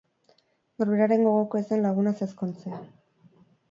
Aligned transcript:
Norberaren 0.77 1.27
gogoko 1.27 1.63
ez 1.63 1.63
den 1.69 1.87
lagunaz 1.91 2.17
ezkontzea. 2.31 2.85